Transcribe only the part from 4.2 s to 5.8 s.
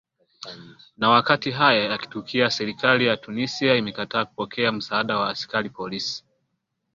kupokea msaada wa askari